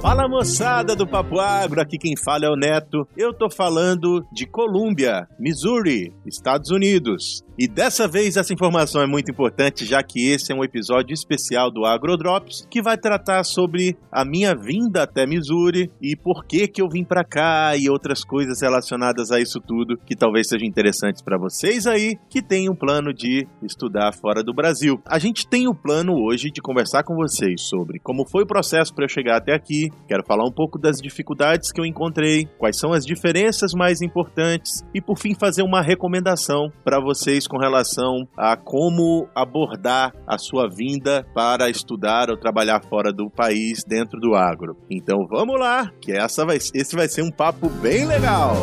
Fala 0.00 0.28
moçada 0.28 0.94
do 0.94 1.08
Papo 1.08 1.40
Agro, 1.40 1.80
aqui 1.80 1.98
quem 1.98 2.14
fala 2.16 2.46
é 2.46 2.48
o 2.48 2.54
Neto. 2.54 3.04
Eu 3.16 3.34
tô 3.34 3.50
falando 3.50 4.24
de 4.32 4.46
Columbia, 4.46 5.26
Missouri, 5.40 6.14
Estados 6.24 6.70
Unidos. 6.70 7.42
E 7.58 7.66
dessa 7.66 8.06
vez 8.06 8.36
essa 8.36 8.52
informação 8.52 9.02
é 9.02 9.06
muito 9.06 9.32
importante, 9.32 9.84
já 9.84 10.00
que 10.00 10.28
esse 10.28 10.52
é 10.52 10.54
um 10.54 10.62
episódio 10.62 11.12
especial 11.12 11.72
do 11.72 11.84
AgroDrops, 11.84 12.64
que 12.70 12.80
vai 12.80 12.96
tratar 12.96 13.42
sobre 13.42 13.96
a 14.12 14.24
minha 14.24 14.54
vinda 14.54 15.02
até 15.02 15.26
Missouri 15.26 15.90
e 16.00 16.14
por 16.14 16.44
que 16.44 16.68
que 16.68 16.80
eu 16.80 16.88
vim 16.88 17.02
para 17.02 17.24
cá 17.24 17.76
e 17.76 17.90
outras 17.90 18.22
coisas 18.22 18.62
relacionadas 18.62 19.32
a 19.32 19.40
isso 19.40 19.60
tudo 19.60 19.98
que 20.06 20.14
talvez 20.14 20.46
sejam 20.46 20.68
interessantes 20.68 21.20
para 21.20 21.36
vocês 21.36 21.88
aí 21.88 22.16
que 22.30 22.40
têm 22.40 22.70
um 22.70 22.76
plano 22.76 23.12
de 23.12 23.44
estudar 23.60 24.14
fora 24.14 24.44
do 24.44 24.54
Brasil. 24.54 25.02
A 25.04 25.18
gente 25.18 25.48
tem 25.48 25.66
o 25.66 25.74
plano 25.74 26.12
hoje 26.14 26.52
de 26.52 26.62
conversar 26.62 27.02
com 27.02 27.16
vocês 27.16 27.62
sobre 27.62 27.98
como 27.98 28.24
foi 28.24 28.44
o 28.44 28.46
processo 28.46 28.94
para 28.94 29.06
eu 29.06 29.08
chegar 29.08 29.36
até 29.36 29.52
aqui. 29.52 29.87
Quero 30.06 30.24
falar 30.26 30.44
um 30.44 30.52
pouco 30.52 30.78
das 30.78 30.98
dificuldades 30.98 31.72
que 31.72 31.80
eu 31.80 31.84
encontrei, 31.84 32.46
quais 32.58 32.78
são 32.78 32.92
as 32.92 33.04
diferenças 33.04 33.72
mais 33.74 34.00
importantes 34.02 34.82
e 34.94 35.00
por 35.00 35.18
fim 35.18 35.34
fazer 35.34 35.62
uma 35.62 35.82
recomendação 35.82 36.70
para 36.84 37.00
vocês 37.00 37.46
com 37.46 37.58
relação 37.58 38.26
a 38.36 38.56
como 38.56 39.28
abordar 39.34 40.12
a 40.26 40.38
sua 40.38 40.68
vinda 40.68 41.26
para 41.34 41.70
estudar 41.70 42.30
ou 42.30 42.36
trabalhar 42.36 42.82
fora 42.88 43.12
do 43.12 43.30
país 43.30 43.84
dentro 43.86 44.18
do 44.20 44.34
agro. 44.34 44.76
Então 44.90 45.18
vamos 45.28 45.58
lá, 45.58 45.90
que 46.00 46.12
essa 46.12 46.44
vai, 46.44 46.56
esse 46.56 46.96
vai 46.96 47.08
ser 47.08 47.22
um 47.22 47.30
papo 47.30 47.68
bem 47.68 48.06
legal. 48.06 48.54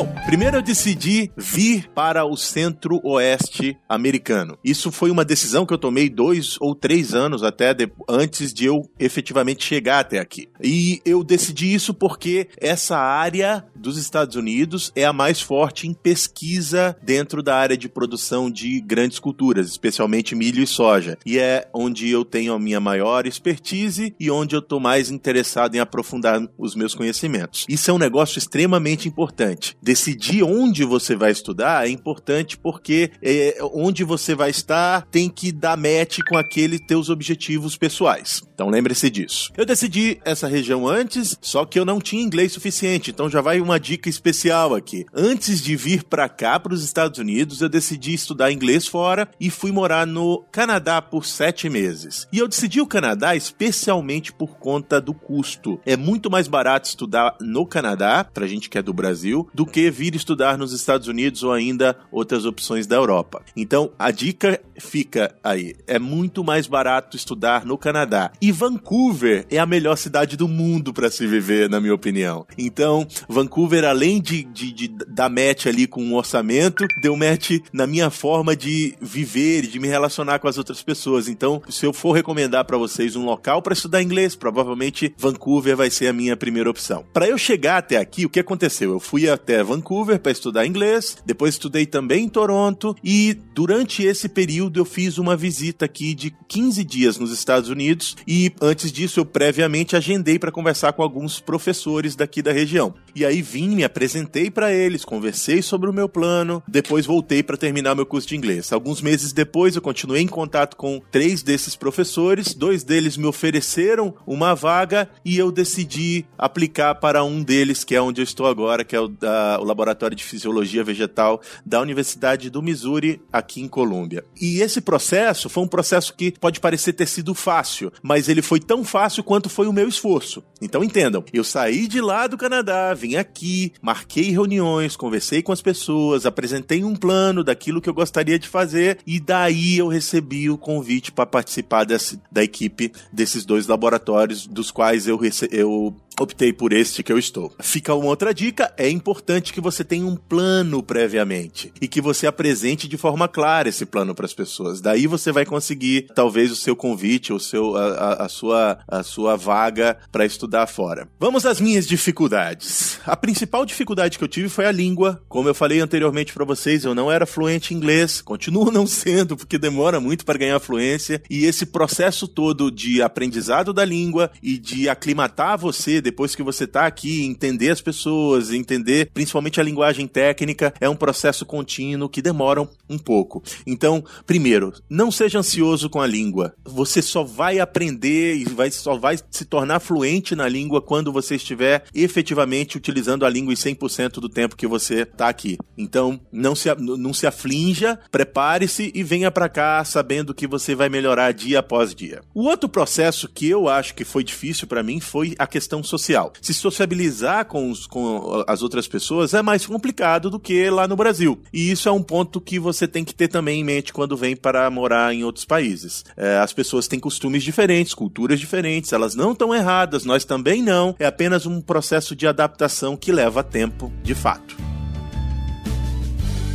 Bom, 0.00 0.08
primeiro 0.24 0.56
eu 0.56 0.62
decidi 0.62 1.30
vir 1.36 1.90
para 1.94 2.24
o 2.24 2.34
centro-oeste 2.34 3.76
americano. 3.86 4.56
Isso 4.64 4.90
foi 4.90 5.10
uma 5.10 5.26
decisão 5.26 5.66
que 5.66 5.74
eu 5.74 5.78
tomei 5.78 6.08
dois 6.08 6.56
ou 6.58 6.74
três 6.74 7.12
anos 7.12 7.42
até 7.42 7.74
de, 7.74 7.86
antes 8.08 8.54
de 8.54 8.64
eu 8.64 8.90
efetivamente 8.98 9.62
chegar 9.62 9.98
até 9.98 10.18
aqui. 10.18 10.48
E 10.62 11.02
eu 11.04 11.22
decidi 11.22 11.74
isso 11.74 11.92
porque 11.92 12.48
essa 12.56 12.96
área 12.96 13.62
dos 13.76 13.98
Estados 13.98 14.36
Unidos 14.36 14.90
é 14.96 15.04
a 15.04 15.12
mais 15.12 15.42
forte 15.42 15.86
em 15.86 15.92
pesquisa 15.92 16.96
dentro 17.02 17.42
da 17.42 17.56
área 17.56 17.76
de 17.76 17.86
produção 17.86 18.50
de 18.50 18.80
grandes 18.80 19.18
culturas, 19.18 19.68
especialmente 19.68 20.34
milho 20.34 20.62
e 20.62 20.66
soja. 20.66 21.18
E 21.26 21.38
é 21.38 21.68
onde 21.74 22.08
eu 22.08 22.24
tenho 22.24 22.54
a 22.54 22.58
minha 22.58 22.80
maior 22.80 23.26
expertise 23.26 24.14
e 24.18 24.30
onde 24.30 24.56
eu 24.56 24.60
estou 24.60 24.80
mais 24.80 25.10
interessado 25.10 25.74
em 25.74 25.78
aprofundar 25.78 26.40
os 26.56 26.74
meus 26.74 26.94
conhecimentos. 26.94 27.66
Isso 27.68 27.90
é 27.90 27.92
um 27.92 27.98
negócio 27.98 28.38
extremamente 28.38 29.06
importante 29.06 29.76
decidir 29.90 30.44
onde 30.44 30.84
você 30.84 31.16
vai 31.16 31.32
estudar 31.32 31.84
é 31.84 31.90
importante 31.90 32.56
porque 32.56 33.10
é, 33.20 33.58
onde 33.74 34.04
você 34.04 34.36
vai 34.36 34.48
estar 34.48 35.04
tem 35.10 35.28
que 35.28 35.50
dar 35.50 35.76
match 35.76 36.20
com 36.28 36.38
aqueles 36.38 36.80
teus 36.86 37.08
objetivos 37.08 37.76
pessoais. 37.76 38.40
Então 38.54 38.70
lembre-se 38.70 39.10
disso. 39.10 39.50
Eu 39.56 39.66
decidi 39.66 40.20
essa 40.24 40.46
região 40.46 40.86
antes, 40.86 41.36
só 41.40 41.64
que 41.64 41.76
eu 41.76 41.84
não 41.84 42.00
tinha 42.00 42.22
inglês 42.22 42.52
suficiente, 42.52 43.10
então 43.10 43.28
já 43.28 43.40
vai 43.40 43.60
uma 43.60 43.80
dica 43.80 44.08
especial 44.08 44.76
aqui. 44.76 45.04
Antes 45.12 45.60
de 45.60 45.74
vir 45.74 46.04
para 46.04 46.28
cá, 46.28 46.60
para 46.60 46.74
os 46.74 46.84
Estados 46.84 47.18
Unidos, 47.18 47.60
eu 47.60 47.68
decidi 47.68 48.14
estudar 48.14 48.52
inglês 48.52 48.86
fora 48.86 49.28
e 49.40 49.50
fui 49.50 49.72
morar 49.72 50.06
no 50.06 50.44
Canadá 50.52 51.02
por 51.02 51.26
sete 51.26 51.68
meses. 51.68 52.28
E 52.32 52.38
eu 52.38 52.46
decidi 52.46 52.80
o 52.80 52.86
Canadá 52.86 53.34
especialmente 53.34 54.32
por 54.32 54.56
conta 54.56 55.00
do 55.00 55.14
custo. 55.14 55.80
É 55.84 55.96
muito 55.96 56.30
mais 56.30 56.46
barato 56.46 56.88
estudar 56.88 57.34
no 57.40 57.66
Canadá, 57.66 58.22
pra 58.22 58.46
gente 58.46 58.70
que 58.70 58.78
é 58.78 58.82
do 58.82 58.92
Brasil, 58.92 59.48
do 59.52 59.66
que 59.66 59.79
vir 59.88 60.16
estudar 60.16 60.58
nos 60.58 60.72
Estados 60.72 61.06
Unidos 61.06 61.44
ou 61.44 61.52
ainda 61.52 61.96
outras 62.10 62.44
opções 62.44 62.88
da 62.88 62.96
Europa. 62.96 63.40
Então, 63.56 63.92
a 63.96 64.10
dica 64.10 64.60
fica 64.80 65.32
aí. 65.44 65.76
É 65.86 65.98
muito 65.98 66.42
mais 66.42 66.66
barato 66.66 67.16
estudar 67.16 67.64
no 67.64 67.78
Canadá. 67.78 68.32
E 68.42 68.50
Vancouver 68.50 69.46
é 69.48 69.58
a 69.58 69.66
melhor 69.66 69.96
cidade 69.96 70.36
do 70.36 70.48
mundo 70.48 70.92
para 70.92 71.10
se 71.10 71.24
viver, 71.26 71.68
na 71.68 71.80
minha 71.80 71.94
opinião. 71.94 72.44
Então, 72.58 73.06
Vancouver, 73.28 73.84
além 73.84 74.20
de, 74.20 74.42
de, 74.44 74.72
de 74.72 74.88
dar 75.06 75.30
match 75.30 75.66
ali 75.66 75.86
com 75.86 76.02
um 76.02 76.14
orçamento, 76.14 76.86
deu 77.00 77.16
match 77.16 77.60
na 77.72 77.86
minha 77.86 78.10
forma 78.10 78.56
de 78.56 78.94
viver 79.00 79.64
e 79.64 79.68
de 79.68 79.78
me 79.78 79.86
relacionar 79.86 80.38
com 80.38 80.48
as 80.48 80.58
outras 80.58 80.82
pessoas. 80.82 81.28
Então, 81.28 81.62
se 81.68 81.86
eu 81.86 81.92
for 81.92 82.12
recomendar 82.12 82.64
para 82.64 82.78
vocês 82.78 83.14
um 83.14 83.24
local 83.24 83.62
para 83.62 83.74
estudar 83.74 84.02
inglês, 84.02 84.34
provavelmente 84.34 85.14
Vancouver 85.16 85.76
vai 85.76 85.90
ser 85.90 86.08
a 86.08 86.12
minha 86.12 86.36
primeira 86.36 86.70
opção. 86.70 87.04
Para 87.12 87.28
eu 87.28 87.38
chegar 87.38 87.78
até 87.78 87.96
aqui, 87.96 88.24
o 88.24 88.30
que 88.30 88.40
aconteceu? 88.40 88.92
Eu 88.92 89.00
fui 89.00 89.28
até 89.28 89.59
Vancouver 89.62 90.18
para 90.18 90.32
estudar 90.32 90.66
inglês, 90.66 91.16
depois 91.24 91.54
estudei 91.54 91.86
também 91.86 92.24
em 92.24 92.28
Toronto 92.28 92.94
e 93.02 93.36
durante 93.54 94.02
esse 94.02 94.28
período 94.28 94.80
eu 94.80 94.84
fiz 94.84 95.18
uma 95.18 95.36
visita 95.36 95.84
aqui 95.84 96.14
de 96.14 96.34
15 96.48 96.84
dias 96.84 97.18
nos 97.18 97.32
Estados 97.32 97.68
Unidos 97.68 98.16
e 98.26 98.52
antes 98.60 98.92
disso 98.92 99.20
eu 99.20 99.24
previamente 99.24 99.96
agendei 99.96 100.38
para 100.38 100.52
conversar 100.52 100.92
com 100.92 101.02
alguns 101.02 101.40
professores 101.40 102.14
daqui 102.16 102.42
da 102.42 102.52
região. 102.52 102.94
E 103.14 103.24
aí 103.24 103.42
vim, 103.42 103.70
me 103.70 103.84
apresentei 103.84 104.50
para 104.50 104.72
eles, 104.72 105.04
conversei 105.04 105.62
sobre 105.62 105.90
o 105.90 105.92
meu 105.92 106.08
plano, 106.08 106.62
depois 106.66 107.06
voltei 107.06 107.42
para 107.42 107.56
terminar 107.56 107.94
meu 107.94 108.06
curso 108.06 108.28
de 108.28 108.36
inglês. 108.36 108.72
Alguns 108.72 109.00
meses 109.00 109.32
depois 109.32 109.76
eu 109.76 109.82
continuei 109.82 110.22
em 110.22 110.28
contato 110.28 110.76
com 110.76 111.00
três 111.10 111.42
desses 111.42 111.74
professores, 111.74 112.54
dois 112.54 112.84
deles 112.84 113.16
me 113.16 113.26
ofereceram 113.26 114.14
uma 114.26 114.54
vaga 114.54 115.08
e 115.24 115.38
eu 115.38 115.50
decidi 115.50 116.24
aplicar 116.38 116.94
para 116.96 117.24
um 117.24 117.42
deles, 117.42 117.84
que 117.84 117.94
é 117.94 118.00
onde 118.00 118.20
eu 118.20 118.24
estou 118.24 118.46
agora, 118.46 118.84
que 118.84 118.94
é 118.94 119.00
o, 119.00 119.08
da, 119.08 119.49
o 119.58 119.64
Laboratório 119.64 120.16
de 120.16 120.24
Fisiologia 120.24 120.84
Vegetal 120.84 121.40
da 121.64 121.80
Universidade 121.80 122.50
do 122.50 122.62
Missouri, 122.62 123.20
aqui 123.32 123.60
em 123.60 123.68
Colômbia. 123.68 124.24
E 124.40 124.60
esse 124.60 124.80
processo 124.80 125.48
foi 125.48 125.62
um 125.62 125.68
processo 125.68 126.14
que 126.14 126.32
pode 126.32 126.60
parecer 126.60 126.92
ter 126.92 127.06
sido 127.06 127.34
fácil, 127.34 127.92
mas 128.02 128.28
ele 128.28 128.42
foi 128.42 128.60
tão 128.60 128.84
fácil 128.84 129.24
quanto 129.24 129.48
foi 129.48 129.66
o 129.66 129.72
meu 129.72 129.88
esforço. 129.88 130.42
Então 130.60 130.84
entendam, 130.84 131.24
eu 131.32 131.42
saí 131.42 131.88
de 131.88 132.00
lá 132.00 132.26
do 132.26 132.36
Canadá, 132.36 132.92
vim 132.94 133.16
aqui, 133.16 133.72
marquei 133.80 134.30
reuniões, 134.30 134.96
conversei 134.96 135.42
com 135.42 135.52
as 135.52 135.62
pessoas, 135.62 136.26
apresentei 136.26 136.84
um 136.84 136.94
plano 136.94 137.42
daquilo 137.42 137.80
que 137.80 137.88
eu 137.88 137.94
gostaria 137.94 138.38
de 138.38 138.48
fazer 138.48 138.98
e 139.06 139.18
daí 139.18 139.78
eu 139.78 139.88
recebi 139.88 140.50
o 140.50 140.58
convite 140.58 141.12
para 141.12 141.26
participar 141.26 141.84
desse, 141.84 142.20
da 142.30 142.42
equipe 142.42 142.92
desses 143.12 143.44
dois 143.44 143.66
laboratórios, 143.66 144.46
dos 144.46 144.70
quais 144.70 145.06
eu, 145.06 145.18
eu 145.50 145.94
optei 146.20 146.52
por 146.52 146.72
este 146.72 147.02
que 147.02 147.10
eu 147.12 147.18
estou. 147.18 147.52
Fica 147.58 147.94
uma 147.94 148.06
outra 148.06 148.34
dica: 148.34 148.72
é 148.76 148.88
importante 148.88 149.52
que 149.52 149.60
você 149.60 149.82
tenha 149.82 150.06
um 150.06 150.14
plano 150.14 150.82
previamente 150.82 151.72
e 151.80 151.88
que 151.88 152.00
você 152.00 152.26
apresente 152.26 152.86
de 152.86 152.96
forma 152.96 153.26
clara 153.26 153.68
esse 153.68 153.86
plano 153.86 154.14
para 154.14 154.26
as 154.26 154.34
pessoas. 154.34 154.80
Daí 154.80 155.06
você 155.06 155.32
vai 155.32 155.46
conseguir, 155.46 156.08
talvez, 156.14 156.52
o 156.52 156.56
seu 156.56 156.76
convite, 156.76 157.32
o 157.32 157.40
seu, 157.40 157.76
a, 157.76 158.24
a 158.24 158.28
sua, 158.28 158.78
a 158.86 159.02
sua 159.02 159.36
vaga 159.36 159.96
para 160.12 160.26
estudar 160.26 160.66
fora. 160.66 161.08
Vamos 161.18 161.46
às 161.46 161.60
minhas 161.60 161.86
dificuldades. 161.86 163.00
A 163.06 163.16
principal 163.16 163.64
dificuldade 163.64 164.18
que 164.18 164.24
eu 164.24 164.28
tive 164.28 164.48
foi 164.48 164.66
a 164.66 164.72
língua. 164.72 165.22
Como 165.28 165.48
eu 165.48 165.54
falei 165.54 165.80
anteriormente 165.80 166.32
para 166.32 166.44
vocês, 166.44 166.84
eu 166.84 166.94
não 166.94 167.10
era 167.10 167.26
fluente 167.26 167.72
em 167.72 167.76
inglês, 167.76 168.20
continuo 168.20 168.70
não 168.70 168.86
sendo, 168.86 169.36
porque 169.36 169.58
demora 169.58 170.00
muito 170.00 170.24
para 170.24 170.38
ganhar 170.38 170.60
fluência. 170.60 171.22
E 171.30 171.44
esse 171.46 171.64
processo 171.64 172.28
todo 172.28 172.70
de 172.70 173.00
aprendizado 173.00 173.72
da 173.72 173.84
língua 173.84 174.30
e 174.42 174.58
de 174.58 174.88
aclimatar 174.88 175.56
você 175.58 176.00
depois 176.10 176.34
que 176.34 176.42
você 176.42 176.66
tá 176.66 176.86
aqui, 176.86 177.24
entender 177.24 177.70
as 177.70 177.80
pessoas, 177.80 178.50
entender 178.50 179.10
principalmente 179.14 179.60
a 179.60 179.62
linguagem 179.62 180.08
técnica, 180.08 180.74
é 180.80 180.88
um 180.88 180.96
processo 180.96 181.46
contínuo 181.46 182.08
que 182.08 182.20
demora 182.20 182.68
um 182.88 182.98
pouco. 182.98 183.42
Então, 183.64 184.04
primeiro, 184.26 184.72
não 184.88 185.12
seja 185.12 185.38
ansioso 185.38 185.88
com 185.88 186.00
a 186.00 186.06
língua. 186.08 186.52
Você 186.64 187.00
só 187.00 187.22
vai 187.22 187.60
aprender 187.60 188.34
e 188.34 188.44
vai, 188.44 188.72
só 188.72 188.96
vai 188.98 189.18
se 189.30 189.44
tornar 189.44 189.78
fluente 189.78 190.34
na 190.34 190.48
língua 190.48 190.82
quando 190.82 191.12
você 191.12 191.36
estiver 191.36 191.84
efetivamente 191.94 192.76
utilizando 192.76 193.24
a 193.24 193.30
língua 193.30 193.52
em 193.52 193.56
100% 193.56 194.14
do 194.14 194.28
tempo 194.28 194.56
que 194.56 194.66
você 194.66 195.04
tá 195.04 195.28
aqui. 195.28 195.58
Então, 195.78 196.20
não 196.32 196.56
se, 196.56 196.74
não 196.74 197.14
se 197.14 197.24
aflinja, 197.24 198.00
prepare-se 198.10 198.90
e 198.92 199.04
venha 199.04 199.30
para 199.30 199.48
cá 199.48 199.84
sabendo 199.84 200.34
que 200.34 200.48
você 200.48 200.74
vai 200.74 200.88
melhorar 200.88 201.32
dia 201.32 201.60
após 201.60 201.94
dia. 201.94 202.20
O 202.34 202.48
outro 202.48 202.68
processo 202.68 203.28
que 203.28 203.48
eu 203.48 203.68
acho 203.68 203.94
que 203.94 204.04
foi 204.04 204.24
difícil 204.24 204.66
para 204.66 204.82
mim 204.82 204.98
foi 204.98 205.36
a 205.38 205.46
questão 205.46 205.84
social. 205.84 205.99
Se 206.40 206.54
sociabilizar 206.54 207.46
com, 207.46 207.70
os, 207.70 207.86
com 207.86 208.44
as 208.46 208.62
outras 208.62 208.88
pessoas 208.88 209.34
é 209.34 209.42
mais 209.42 209.66
complicado 209.66 210.30
do 210.30 210.38
que 210.38 210.68
lá 210.70 210.88
no 210.88 210.96
Brasil. 210.96 211.40
E 211.52 211.70
isso 211.70 211.88
é 211.88 211.92
um 211.92 212.02
ponto 212.02 212.40
que 212.40 212.58
você 212.58 212.86
tem 212.86 213.04
que 213.04 213.14
ter 213.14 213.28
também 213.28 213.60
em 213.60 213.64
mente 213.64 213.92
quando 213.92 214.16
vem 214.16 214.36
para 214.36 214.68
morar 214.70 215.14
em 215.14 215.24
outros 215.24 215.44
países. 215.44 216.04
É, 216.16 216.38
as 216.38 216.52
pessoas 216.52 216.88
têm 216.88 216.98
costumes 216.98 217.42
diferentes, 217.42 217.94
culturas 217.94 218.40
diferentes, 218.40 218.92
elas 218.92 219.14
não 219.14 219.32
estão 219.32 219.54
erradas, 219.54 220.04
nós 220.04 220.24
também 220.24 220.62
não. 220.62 220.94
É 220.98 221.06
apenas 221.06 221.46
um 221.46 221.60
processo 221.60 222.14
de 222.16 222.26
adaptação 222.26 222.96
que 222.96 223.12
leva 223.12 223.42
tempo 223.42 223.92
de 224.02 224.14
fato. 224.14 224.69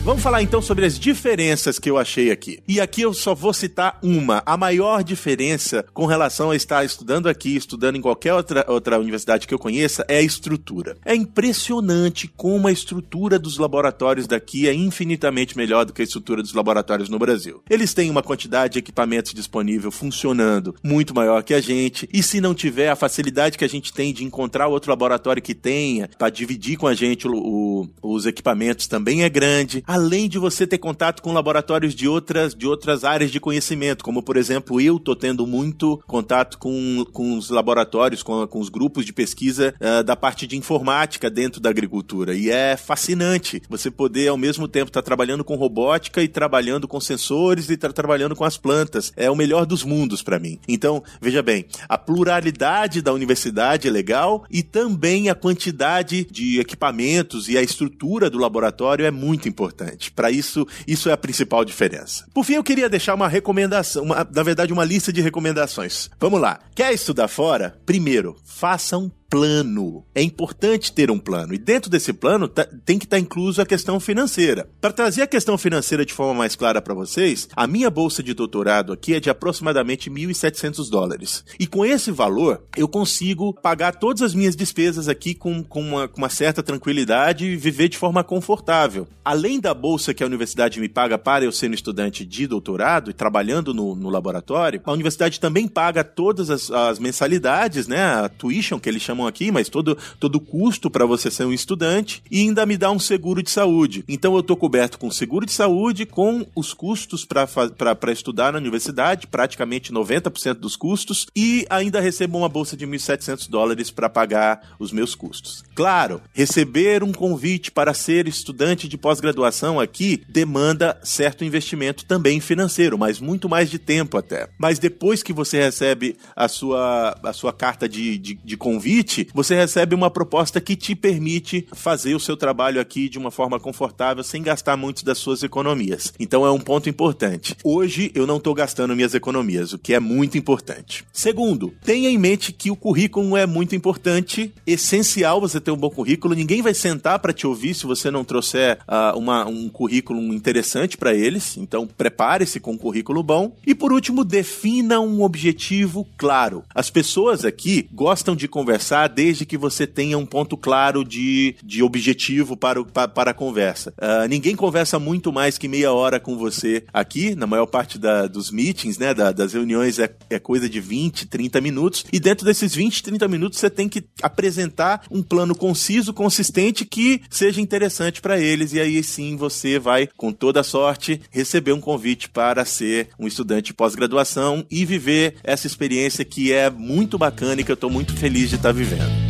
Vamos 0.05 0.21
falar 0.21 0.43
então 0.43 0.61
sobre 0.61 0.85
as 0.85 0.99
diferenças 0.99 1.79
que 1.79 1.89
eu 1.89 1.97
achei 1.97 2.29
aqui. 2.29 2.59
E 2.67 2.79
aqui 2.79 3.01
eu 3.01 3.11
só 3.11 3.33
vou 3.33 3.51
citar 3.51 3.97
uma. 4.03 4.43
A 4.45 4.55
maior 4.55 5.03
diferença 5.03 5.83
com 5.95 6.05
relação 6.05 6.51
a 6.51 6.55
estar 6.55 6.85
estudando 6.85 7.27
aqui, 7.27 7.55
estudando 7.55 7.95
em 7.95 8.01
qualquer 8.01 8.35
outra, 8.35 8.63
outra 8.67 8.99
universidade 8.99 9.47
que 9.47 9.53
eu 9.55 9.57
conheça, 9.57 10.05
é 10.07 10.17
a 10.17 10.21
estrutura. 10.21 10.95
É 11.03 11.15
impressionante 11.15 12.27
como 12.27 12.67
a 12.67 12.71
estrutura 12.71 13.39
dos 13.39 13.57
laboratórios 13.57 14.27
daqui 14.27 14.69
é 14.69 14.73
infinitamente 14.75 15.57
melhor 15.57 15.85
do 15.85 15.91
que 15.91 16.03
a 16.03 16.05
estrutura 16.05 16.43
dos 16.43 16.53
laboratórios 16.53 17.09
no 17.09 17.17
Brasil. 17.17 17.63
Eles 17.67 17.91
têm 17.91 18.11
uma 18.11 18.21
quantidade 18.21 18.73
de 18.73 18.79
equipamentos 18.79 19.33
disponível 19.33 19.89
funcionando 19.89 20.75
muito 20.83 21.15
maior 21.15 21.41
que 21.41 21.55
a 21.55 21.59
gente, 21.59 22.07
e 22.13 22.21
se 22.21 22.39
não 22.39 22.53
tiver 22.53 22.89
a 22.89 22.95
facilidade 22.95 23.57
que 23.57 23.65
a 23.65 23.69
gente 23.69 23.91
tem 23.91 24.13
de 24.13 24.23
encontrar 24.23 24.67
outro 24.67 24.91
laboratório 24.91 25.41
que 25.41 25.55
tenha 25.55 26.07
para 26.15 26.29
dividir 26.29 26.77
com 26.77 26.85
a 26.85 26.93
gente 26.93 27.27
o, 27.27 27.33
o, 27.33 27.89
os 28.03 28.27
equipamentos 28.27 28.85
também 28.85 29.23
é 29.23 29.29
grande 29.29 29.83
além 29.95 30.27
de 30.27 30.37
você 30.37 30.67
ter 30.67 30.77
contato 30.77 31.21
com 31.21 31.31
laboratórios 31.31 31.95
de 31.95 32.05
outras, 32.05 32.53
de 32.53 32.67
outras 32.67 33.05
áreas 33.05 33.31
de 33.31 33.39
conhecimento, 33.39 34.03
como 34.03 34.21
por 34.21 34.35
exemplo 34.35 34.81
eu 34.81 34.99
tô 34.99 35.15
tendo 35.15 35.47
muito 35.47 36.03
contato 36.05 36.57
com, 36.57 37.05
com 37.13 37.37
os 37.37 37.49
laboratórios, 37.49 38.21
com, 38.21 38.45
com 38.45 38.59
os 38.59 38.67
grupos 38.67 39.05
de 39.05 39.13
pesquisa 39.13 39.73
uh, 39.79 40.03
da 40.03 40.13
parte 40.13 40.45
de 40.45 40.57
informática 40.57 41.29
dentro 41.29 41.61
da 41.61 41.69
agricultura. 41.69 42.35
E 42.35 42.49
é 42.49 42.75
fascinante 42.75 43.61
você 43.69 43.89
poder 43.89 44.27
ao 44.27 44.37
mesmo 44.37 44.67
tempo 44.67 44.89
estar 44.89 45.01
tá 45.01 45.05
trabalhando 45.05 45.45
com 45.45 45.55
robótica 45.55 46.21
e 46.21 46.27
trabalhando 46.27 46.89
com 46.89 46.99
sensores 46.99 47.69
e 47.69 47.75
estar 47.75 47.87
tá 47.87 47.93
trabalhando 47.93 48.35
com 48.35 48.43
as 48.43 48.57
plantas. 48.57 49.13
É 49.15 49.31
o 49.31 49.35
melhor 49.35 49.65
dos 49.65 49.85
mundos 49.85 50.21
para 50.21 50.39
mim. 50.39 50.59
Então, 50.67 51.01
veja 51.21 51.41
bem, 51.41 51.65
a 51.87 51.97
pluralidade 51.97 53.01
da 53.01 53.13
universidade 53.13 53.87
é 53.87 53.91
legal 53.91 54.45
e 54.51 54.61
também 54.61 55.29
a 55.29 55.35
quantidade 55.35 56.27
de 56.29 56.59
equipamentos 56.59 57.47
e 57.47 57.57
a 57.57 57.61
estrutura 57.61 58.29
do 58.29 58.37
laboratório 58.37 59.05
é 59.05 59.11
muito 59.11 59.47
importante 59.47 59.84
Para 60.15 60.31
isso, 60.31 60.67
isso 60.87 61.09
é 61.09 61.11
a 61.11 61.17
principal 61.17 61.65
diferença. 61.65 62.25
Por 62.33 62.43
fim, 62.43 62.53
eu 62.53 62.63
queria 62.63 62.89
deixar 62.89 63.15
uma 63.15 63.27
recomendação, 63.27 64.03
uma, 64.03 64.27
na 64.33 64.43
verdade, 64.43 64.73
uma 64.73 64.85
lista 64.85 65.11
de 65.11 65.21
recomendações. 65.21 66.09
Vamos 66.19 66.41
lá. 66.41 66.59
Quer 66.73 66.93
estudar 66.93 67.27
fora? 67.27 67.77
Primeiro, 67.85 68.35
faça 68.43 68.97
um 68.97 69.09
plano. 69.29 70.05
É 70.13 70.21
importante 70.21 70.91
ter 70.91 71.11
um 71.11 71.19
plano. 71.19 71.53
E 71.53 71.57
dentro 71.57 71.89
desse 71.89 72.13
plano 72.13 72.47
tá, 72.47 72.67
tem 72.85 72.97
que 72.97 73.05
estar 73.05 73.17
tá 73.17 73.21
incluso 73.21 73.61
a 73.61 73.65
questão 73.65 73.99
financeira. 73.99 74.69
Para 74.79 74.91
trazer 74.91 75.23
a 75.23 75.27
questão 75.27 75.57
financeira 75.57 76.05
de 76.05 76.13
forma 76.13 76.33
mais 76.33 76.55
clara 76.55 76.81
para 76.81 76.93
vocês, 76.93 77.47
a 77.55 77.67
minha 77.67 77.89
bolsa 77.89 78.21
de 78.21 78.33
doutorado 78.33 78.93
aqui 78.93 79.13
é 79.13 79.19
de 79.19 79.29
aproximadamente 79.29 80.09
1.700 80.09 80.89
dólares. 80.89 81.43
E 81.59 81.67
com 81.67 81.85
esse 81.85 82.11
valor, 82.11 82.63
eu 82.77 82.87
consigo 82.87 83.53
pagar 83.53 83.93
todas 83.95 84.21
as 84.21 84.33
minhas 84.33 84.55
despesas 84.55 85.07
aqui 85.07 85.33
com, 85.33 85.63
com, 85.63 85.81
uma, 85.81 86.07
com 86.07 86.17
uma 86.17 86.29
certa 86.29 86.63
tranquilidade 86.63 87.45
e 87.45 87.57
viver 87.57 87.89
de 87.89 87.97
forma 87.97 88.23
confortável. 88.23 89.07
Além 89.23 89.59
da 89.59 89.73
bolsa 89.73 90.13
que 90.13 90.23
a 90.23 90.27
universidade 90.27 90.79
me 90.79 90.87
paga 90.87 91.17
para 91.17 91.45
eu 91.45 91.51
ser 91.51 91.69
um 91.69 91.73
estudante 91.73 92.25
de 92.25 92.47
doutorado 92.47 93.09
e 93.09 93.13
trabalhando 93.13 93.73
no, 93.73 93.95
no 93.95 94.09
laboratório, 94.09 94.81
a 94.85 94.91
universidade 94.91 95.39
também 95.39 95.67
paga 95.67 96.03
todas 96.03 96.49
as, 96.49 96.69
as 96.69 96.99
mensalidades, 96.99 97.87
né? 97.87 98.03
A 98.03 98.29
tuition, 98.29 98.79
que 98.79 98.87
eles 98.87 99.01
chamam 99.01 99.14
chamam 99.15 99.27
aqui, 99.27 99.51
mas 99.51 99.69
todo 99.69 99.97
todo 100.19 100.39
custo 100.39 100.89
para 100.89 101.05
você 101.05 101.31
ser 101.31 101.45
um 101.45 101.53
estudante 101.53 102.21
e 102.29 102.41
ainda 102.41 102.65
me 102.65 102.77
dá 102.77 102.91
um 102.91 102.99
seguro 102.99 103.41
de 103.41 103.49
saúde. 103.49 104.03
Então 104.07 104.33
eu 104.33 104.41
estou 104.41 104.57
coberto 104.57 104.99
com 104.99 105.09
seguro 105.09 105.45
de 105.45 105.51
saúde, 105.51 106.05
com 106.05 106.45
os 106.55 106.73
custos 106.73 107.25
para 107.25 108.11
estudar 108.11 108.51
na 108.51 108.59
universidade, 108.59 109.27
praticamente 109.27 109.93
90% 109.93 110.55
dos 110.55 110.75
custos, 110.75 111.27
e 111.35 111.65
ainda 111.69 112.01
recebo 112.01 112.37
uma 112.37 112.49
bolsa 112.49 112.75
de 112.75 112.85
1.700 112.85 113.49
dólares 113.49 113.89
para 113.89 114.09
pagar 114.09 114.75
os 114.79 114.91
meus 114.91 115.15
custos. 115.15 115.63
Claro, 115.73 116.21
receber 116.33 117.03
um 117.03 117.11
convite 117.11 117.71
para 117.71 117.93
ser 117.93 118.27
estudante 118.27 118.87
de 118.87 118.97
pós-graduação 118.97 119.79
aqui 119.79 120.23
demanda 120.27 120.99
certo 121.03 121.43
investimento 121.45 122.05
também 122.05 122.39
financeiro, 122.39 122.97
mas 122.97 123.19
muito 123.19 123.47
mais 123.47 123.69
de 123.69 123.79
tempo 123.79 124.17
até. 124.17 124.49
Mas 124.57 124.79
depois 124.79 125.21
que 125.23 125.33
você 125.33 125.61
recebe 125.61 126.17
a 126.35 126.47
sua, 126.47 127.17
a 127.23 127.33
sua 127.33 127.53
carta 127.53 127.87
de, 127.87 128.17
de, 128.17 128.33
de 128.33 128.57
convite, 128.57 129.04
você 129.33 129.55
recebe 129.55 129.95
uma 129.95 130.09
proposta 130.09 130.61
que 130.61 130.75
te 130.75 130.95
permite 130.95 131.67
fazer 131.73 132.15
o 132.15 132.19
seu 132.19 132.35
trabalho 132.37 132.79
aqui 132.79 133.09
de 133.09 133.17
uma 133.17 133.31
forma 133.31 133.59
confortável, 133.59 134.23
sem 134.23 134.41
gastar 134.41 134.77
muito 134.77 135.03
das 135.05 135.17
suas 135.17 135.43
economias. 135.43 136.13
Então 136.19 136.45
é 136.45 136.51
um 136.51 136.59
ponto 136.59 136.89
importante. 136.89 137.55
Hoje 137.63 138.11
eu 138.13 138.25
não 138.25 138.37
estou 138.37 138.53
gastando 138.53 138.95
minhas 138.95 139.13
economias, 139.13 139.73
o 139.73 139.79
que 139.79 139.93
é 139.93 139.99
muito 139.99 140.37
importante. 140.37 141.03
Segundo, 141.11 141.73
tenha 141.83 142.09
em 142.09 142.17
mente 142.17 142.51
que 142.51 142.71
o 142.71 142.75
currículo 142.75 143.37
é 143.37 143.45
muito 143.45 143.75
importante, 143.75 144.53
essencial 144.65 145.41
você 145.41 145.59
ter 145.59 145.71
um 145.71 145.77
bom 145.77 145.89
currículo. 145.89 146.35
Ninguém 146.35 146.61
vai 146.61 146.73
sentar 146.73 147.19
para 147.19 147.33
te 147.33 147.45
ouvir 147.47 147.73
se 147.73 147.85
você 147.85 148.09
não 148.09 148.23
trouxer 148.23 148.79
uh, 148.87 149.17
uma, 149.17 149.45
um 149.45 149.69
currículo 149.69 150.21
interessante 150.33 150.97
para 150.97 151.13
eles. 151.13 151.57
Então 151.57 151.87
prepare-se 151.87 152.59
com 152.59 152.73
um 152.73 152.77
currículo 152.77 153.21
bom. 153.21 153.55
E 153.65 153.75
por 153.75 153.91
último, 153.91 154.23
defina 154.23 154.99
um 154.99 155.21
objetivo 155.21 156.07
claro. 156.17 156.63
As 156.73 156.89
pessoas 156.89 157.45
aqui 157.45 157.87
gostam 157.93 158.35
de 158.35 158.47
conversar 158.47 158.94
conversar 158.95 159.07
desde 159.07 159.45
que 159.45 159.57
você 159.57 159.85
tenha 159.85 160.17
um 160.17 160.25
ponto 160.25 160.55
claro 160.55 161.03
de, 161.03 161.55
de 161.63 161.83
objetivo 161.83 162.55
para, 162.55 162.79
o, 162.79 162.85
para, 162.85 163.07
para 163.07 163.31
a 163.31 163.33
conversa. 163.33 163.93
Uh, 163.97 164.27
ninguém 164.29 164.55
conversa 164.55 164.97
muito 164.97 165.31
mais 165.31 165.57
que 165.57 165.67
meia 165.67 165.91
hora 165.91 166.19
com 166.19 166.37
você 166.37 166.83
aqui, 166.93 167.35
na 167.35 167.45
maior 167.45 167.65
parte 167.65 167.99
da, 167.99 168.27
dos 168.27 168.51
meetings, 168.51 168.97
né, 168.97 169.13
da, 169.13 169.31
das 169.31 169.53
reuniões 169.53 169.99
é, 169.99 170.09
é 170.29 170.39
coisa 170.39 170.69
de 170.69 170.79
20, 170.79 171.27
30 171.27 171.61
minutos, 171.61 172.05
e 172.11 172.19
dentro 172.19 172.45
desses 172.45 172.73
20, 172.73 173.03
30 173.03 173.27
minutos 173.27 173.59
você 173.59 173.69
tem 173.69 173.89
que 173.89 174.03
apresentar 174.21 175.01
um 175.11 175.21
plano 175.21 175.55
conciso, 175.55 176.13
consistente, 176.13 176.85
que 176.85 177.21
seja 177.29 177.59
interessante 177.59 178.21
para 178.21 178.39
eles, 178.39 178.73
e 178.73 178.79
aí 178.79 179.03
sim 179.03 179.35
você 179.35 179.77
vai, 179.77 180.07
com 180.15 180.31
toda 180.31 180.63
sorte, 180.63 181.21
receber 181.31 181.73
um 181.73 181.81
convite 181.81 182.29
para 182.29 182.63
ser 182.63 183.09
um 183.19 183.27
estudante 183.27 183.67
de 183.67 183.73
pós-graduação 183.73 184.65
e 184.69 184.85
viver 184.85 185.35
essa 185.43 185.67
experiência 185.67 186.23
que 186.23 186.51
é 186.51 186.69
muito 186.69 187.17
bacana 187.17 187.61
e 187.61 187.63
que 187.63 187.71
eu 187.71 187.75
estou 187.75 187.89
muito 187.89 188.15
feliz 188.15 188.49
de 188.49 188.55
estar 188.55 188.71
vivendo 188.71 188.84
vivendo. 188.85 189.25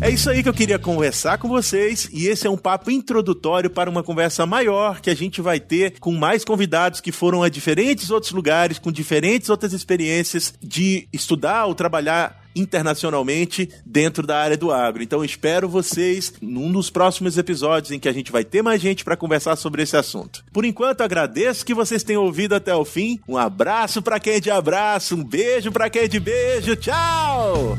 É 0.00 0.10
isso 0.10 0.28
aí 0.28 0.42
que 0.42 0.48
eu 0.48 0.54
queria 0.54 0.80
conversar 0.80 1.38
com 1.38 1.46
vocês 1.48 2.08
e 2.12 2.26
esse 2.26 2.44
é 2.44 2.50
um 2.50 2.56
papo 2.56 2.90
introdutório 2.90 3.70
para 3.70 3.88
uma 3.88 4.02
conversa 4.02 4.44
maior 4.44 5.00
que 5.00 5.08
a 5.08 5.14
gente 5.14 5.40
vai 5.40 5.60
ter 5.60 6.00
com 6.00 6.10
mais 6.10 6.44
convidados 6.44 7.00
que 7.00 7.12
foram 7.12 7.40
a 7.40 7.48
diferentes 7.48 8.10
outros 8.10 8.32
lugares, 8.32 8.80
com 8.80 8.90
diferentes 8.90 9.48
outras 9.48 9.72
experiências 9.72 10.54
de 10.60 11.06
estudar 11.12 11.66
ou 11.66 11.74
trabalhar 11.76 12.41
internacionalmente 12.54 13.68
dentro 13.84 14.26
da 14.26 14.38
área 14.38 14.56
do 14.56 14.70
agro. 14.70 15.02
Então 15.02 15.24
espero 15.24 15.68
vocês 15.68 16.32
num 16.40 16.70
dos 16.72 16.90
próximos 16.90 17.38
episódios 17.38 17.90
em 17.92 17.98
que 17.98 18.08
a 18.08 18.12
gente 18.12 18.32
vai 18.32 18.44
ter 18.44 18.62
mais 18.62 18.80
gente 18.80 19.04
para 19.04 19.16
conversar 19.16 19.56
sobre 19.56 19.82
esse 19.82 19.96
assunto. 19.96 20.44
Por 20.52 20.64
enquanto 20.64 21.02
agradeço 21.02 21.64
que 21.64 21.74
vocês 21.74 22.02
tenham 22.02 22.24
ouvido 22.24 22.54
até 22.54 22.74
o 22.74 22.84
fim. 22.84 23.20
Um 23.28 23.36
abraço 23.36 24.02
para 24.02 24.20
quem 24.20 24.34
é 24.34 24.40
de 24.40 24.50
abraço, 24.50 25.14
um 25.14 25.24
beijo 25.24 25.72
para 25.72 25.90
quem 25.90 26.02
é 26.02 26.08
de 26.08 26.20
beijo. 26.20 26.76
Tchau. 26.76 27.78